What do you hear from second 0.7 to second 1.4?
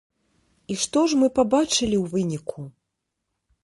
І што ж мы